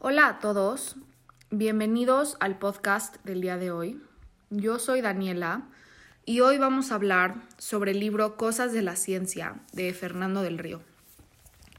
[0.00, 0.94] Hola a todos,
[1.50, 4.00] bienvenidos al podcast del día de hoy.
[4.48, 5.62] Yo soy Daniela
[6.24, 10.58] y hoy vamos a hablar sobre el libro Cosas de la Ciencia de Fernando del
[10.58, 10.82] Río.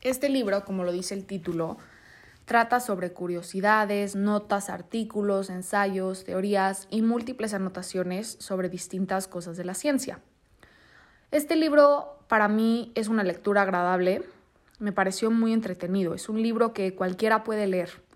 [0.02, 1.78] Este libro, como lo dice el título,
[2.44, 9.76] trata sobre curiosidades, notas, artículos, ensayos, teorías y múltiples anotaciones sobre distintas cosas de la
[9.76, 10.20] ciencia.
[11.32, 14.24] Este libro para mí es una lectura agradable,
[14.78, 18.09] me pareció muy entretenido, es un libro que cualquiera puede leer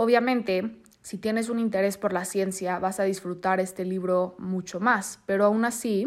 [0.00, 5.18] Obviamente, si tienes un interés por la ciencia, vas a disfrutar este libro mucho más,
[5.26, 6.06] pero aún así,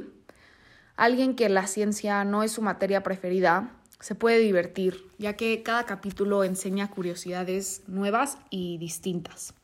[0.95, 5.85] alguien que la ciencia no es su materia preferida, se puede divertir, ya que cada
[5.85, 9.55] capítulo enseña curiosidades nuevas y distintas.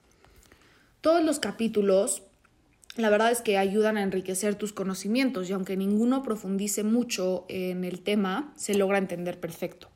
[1.00, 2.24] Todos los capítulos,
[2.98, 7.86] la verdad es que ayudan a enriquecer tus conocimientos y aunque ninguno profundice mucho en
[7.86, 9.88] el tema, se logra entender perfecto.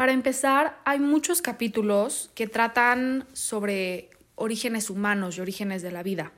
[0.00, 6.32] Para empezar, hay muchos capítulos que tratan sobre orígenes humanos y orígenes de la vida.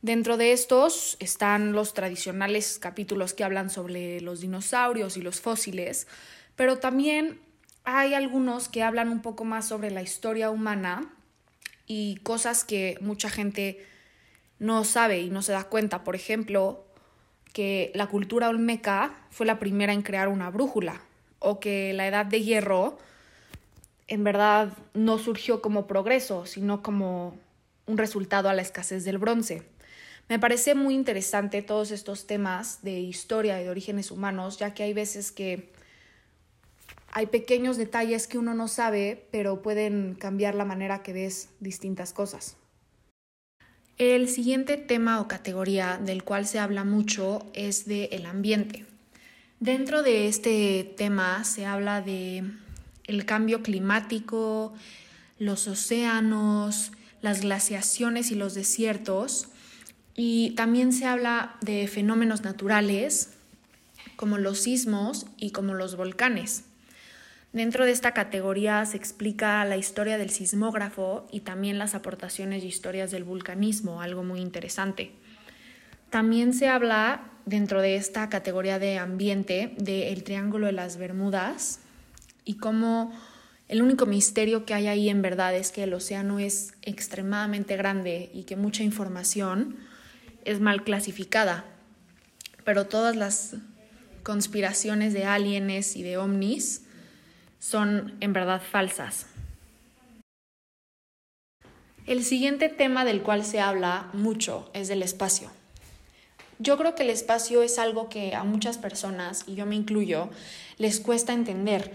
[0.00, 6.08] Dentro de estos están los tradicionales capítulos que hablan sobre los dinosaurios y los fósiles,
[6.56, 7.38] pero también
[7.84, 11.08] hay algunos que hablan un poco más sobre la historia humana
[11.86, 13.86] y cosas que mucha gente
[14.58, 16.02] no sabe y no se da cuenta.
[16.02, 16.84] Por ejemplo,
[17.52, 21.00] que la cultura olmeca fue la primera en crear una brújula
[21.42, 22.98] o que la edad de hierro
[24.08, 27.36] en verdad no surgió como progreso, sino como
[27.86, 29.62] un resultado a la escasez del bronce.
[30.28, 34.82] Me parece muy interesante todos estos temas de historia y de orígenes humanos, ya que
[34.82, 35.70] hay veces que
[37.10, 42.12] hay pequeños detalles que uno no sabe, pero pueden cambiar la manera que ves distintas
[42.12, 42.56] cosas.
[43.98, 48.86] El siguiente tema o categoría del cual se habla mucho es de el ambiente.
[49.62, 52.42] Dentro de este tema se habla de
[53.06, 54.74] el cambio climático,
[55.38, 59.46] los océanos, las glaciaciones y los desiertos
[60.16, 63.34] y también se habla de fenómenos naturales
[64.16, 66.64] como los sismos y como los volcanes.
[67.52, 72.66] Dentro de esta categoría se explica la historia del sismógrafo y también las aportaciones y
[72.66, 75.12] historias del vulcanismo, algo muy interesante.
[76.12, 81.80] También se habla dentro de esta categoría de ambiente del Triángulo de las Bermudas
[82.44, 83.18] y cómo
[83.66, 88.30] el único misterio que hay ahí en verdad es que el océano es extremadamente grande
[88.34, 89.78] y que mucha información
[90.44, 91.64] es mal clasificada.
[92.62, 93.56] Pero todas las
[94.22, 96.82] conspiraciones de aliens y de ovnis
[97.58, 99.28] son en verdad falsas.
[102.06, 105.50] El siguiente tema del cual se habla mucho es del espacio.
[106.62, 110.30] Yo creo que el espacio es algo que a muchas personas, y yo me incluyo,
[110.78, 111.92] les cuesta entender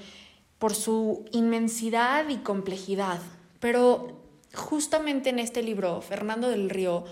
[0.59, 3.19] por su inmensidad y complejidad.
[3.61, 4.19] Pero
[4.53, 7.05] justamente en este libro, Fernando del Río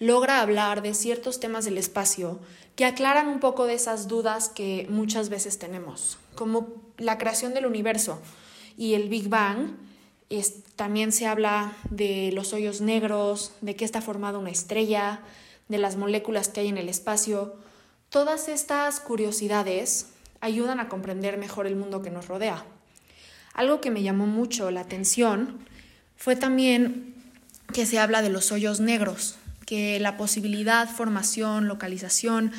[0.00, 2.40] logra hablar de ciertos temas del espacio
[2.74, 7.66] que aclaran un poco de esas dudas que muchas veces tenemos, como la creación del
[7.66, 8.20] universo
[8.76, 9.76] y el Big Bang.
[10.74, 15.20] también se habla de los hoyos negros, de qué está formada una estrella,
[15.68, 17.56] de las moléculas que hay en el espacio,
[18.08, 20.08] todas estas curiosidades
[20.40, 22.64] ayudan a comprender mejor el mundo que nos rodea.
[23.54, 25.58] Algo que me llamó mucho la atención
[26.16, 27.14] fue también
[27.72, 32.52] que se habla de los hoyos negros, que la posibilidad, formación, localización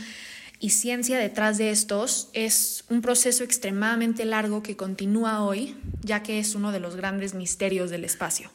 [0.60, 6.40] y ciencia detrás de estos es un proceso extremadamente largo que continúa hoy, ya que
[6.40, 8.52] es uno de los grandes misterios del espacio.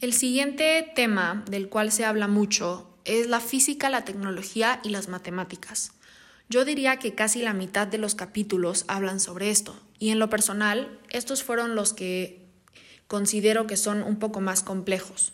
[0.00, 5.08] El siguiente tema del cual se habla mucho es la física, la tecnología y las
[5.08, 5.92] matemáticas.
[6.48, 10.28] Yo diría que casi la mitad de los capítulos hablan sobre esto, y en lo
[10.28, 12.44] personal, estos fueron los que
[13.06, 15.32] considero que son un poco más complejos.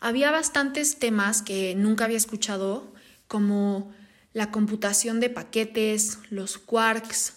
[0.00, 2.92] Había bastantes temas que nunca había escuchado,
[3.28, 3.92] como
[4.32, 7.34] la computación de paquetes, los quarks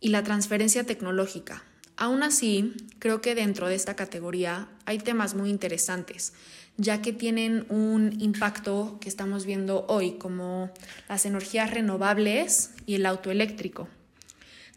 [0.00, 1.64] y la transferencia tecnológica.
[1.96, 6.32] Aún así, creo que dentro de esta categoría hay temas muy interesantes,
[6.76, 10.70] ya que tienen un impacto que estamos viendo hoy, como
[11.08, 13.88] las energías renovables y el auto eléctrico.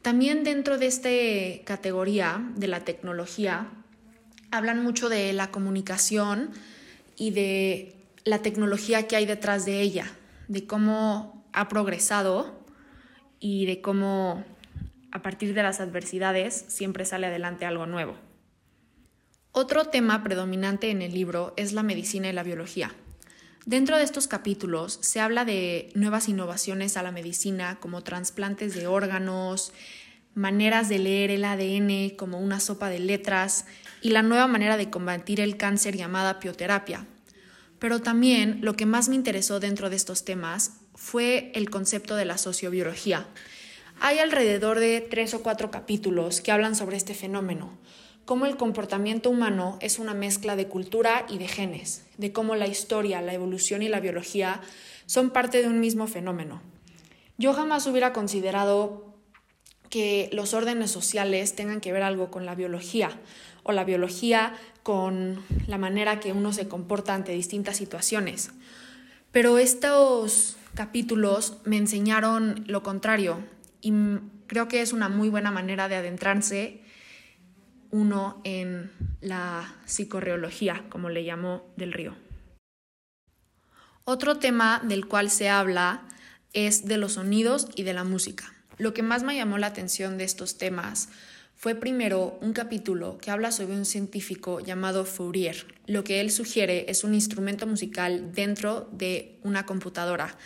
[0.04, 1.10] También dentro de esta
[1.66, 3.68] categoría de la tecnología,
[4.52, 6.52] hablan mucho de la comunicación
[7.18, 10.12] y de la tecnología que hay detrás de ella,
[10.48, 12.60] de cómo ha progresado
[13.40, 14.46] y de cómo
[15.12, 18.15] a partir de las adversidades siempre sale adelante algo nuevo.
[19.51, 22.94] Otro tema predominante en el libro es la medicina y la biología.
[23.65, 28.88] Dentro de estos capítulos se habla de nuevas innovaciones a la medicina como trasplantes de
[28.88, 29.74] órganos,
[30.36, 33.65] maneras de leer el ADN como una sopa de letras
[34.01, 37.07] y la nueva manera de combatir el cáncer llamada pioterapia.
[37.80, 42.25] Pero también lo que más me interesó dentro de estos temas fue el concepto de
[42.25, 43.27] la sociobiología.
[44.00, 47.72] Hay alrededor de tres o cuatro capítulos que hablan sobre este fenómeno,
[48.26, 52.68] cómo el comportamiento humano es una mezcla de cultura y de genes, de cómo la
[52.68, 54.62] historia, la evolución y la biología
[55.08, 56.62] son parte de un mismo fenómeno.
[57.40, 59.16] Yo jamás hubiera considerado
[59.90, 63.10] que los órdenes sociales tengan que ver algo con la biología
[63.64, 64.54] o la biología
[64.84, 68.52] con la manera que uno se comporta ante distintas situaciones.
[69.32, 73.94] Pero estos capítulos me enseñaron lo contrario y
[74.47, 76.81] creo que es una muy buena manera de adentrarse
[77.89, 78.91] uno en
[79.21, 82.15] la psicorreología, como le llamó del río.
[84.03, 86.03] Otro tema del cual se habla
[86.53, 88.53] es de los sonidos y de la música.
[88.77, 91.09] Lo que más me llamó la atención de estos temas
[91.56, 95.65] fue primero un capítulo que habla sobre un científico llamado Fourier.
[95.88, 100.38] Lo que él sugiere es un instrumento musical dentro de una computadora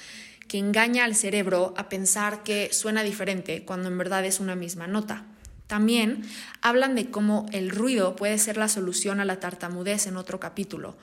[0.52, 4.86] que engaña al cerebro a pensar que suena diferente cuando en verdad es una misma
[4.86, 5.24] nota.
[5.66, 6.26] También
[6.62, 10.98] hablan de cómo el ruido puede ser la solución a la tartamudez en otro capítulo,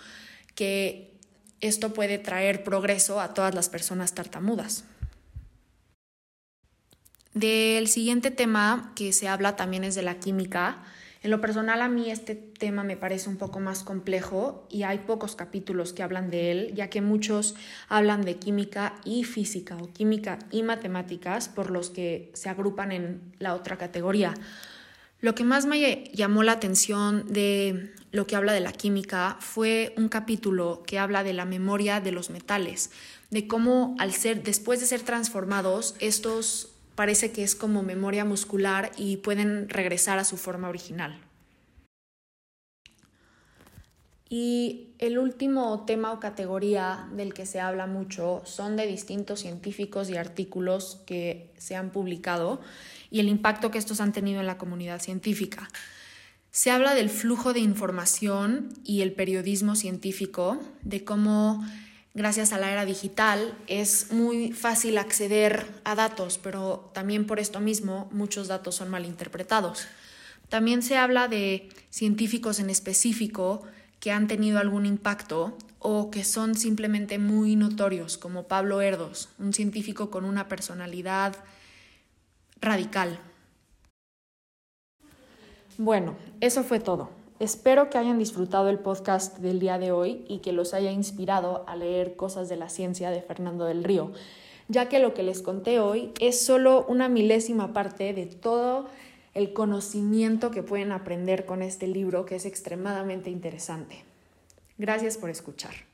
[0.55, 1.15] que
[1.63, 4.85] esto puede traer progreso a todas las personas tartamudas.
[7.33, 10.85] Del siguiente tema que se habla también es de la química.
[11.23, 14.99] En lo personal a mí este tema me parece un poco más complejo y hay
[14.99, 17.57] pocos capítulos que hablan de él, ya que muchos
[17.89, 23.33] hablan de química y física o química y matemáticas, por los que se agrupan en
[23.41, 24.35] la otra categoría.
[25.21, 29.93] Lo que más me llamó la atención de lo que habla de la química fue
[29.97, 32.93] un capítulo que habla de la memoria de los metales,
[33.31, 38.91] de cómo al ser después de ser transformados estos parece que es como memoria muscular
[38.97, 41.21] y pueden regresar a su forma original.
[44.29, 50.11] Y el último tema o categoría del que se habla mucho son de distintos científicos
[50.11, 52.61] y artículos que se han publicado
[53.13, 55.69] y el impacto que estos han tenido en la comunidad científica.
[56.51, 61.65] Se habla del flujo de información y el periodismo científico, de cómo
[62.19, 67.61] gracias a la era digital es muy fácil acceder a datos, pero también por esto
[67.61, 69.87] mismo muchos datos son mal interpretados.
[70.51, 73.63] También se habla de científicos en específico
[74.01, 79.53] que han tenido algún impacto o que son simplemente muy notorios, como Pablo Erdos, un
[79.53, 81.37] científico con una personalidad
[82.61, 83.19] radical.
[85.77, 87.18] Bueno, eso fue todo.
[87.41, 91.65] Espero que hayan disfrutado el podcast del día de hoy y que los haya inspirado
[91.69, 94.11] a leer cosas de la ciencia de Fernando del Río,
[94.67, 98.89] ya que lo que les conté hoy es solo una milésima parte de todo
[99.35, 104.05] el conocimiento que pueden aprender con este libro que es extremadamente interesante.
[104.77, 105.88] Gracias por escuchar.